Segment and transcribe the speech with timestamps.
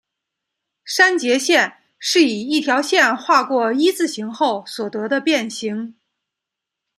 [0.83, 5.93] 删节线是以一条线划过一字形后所得的变型。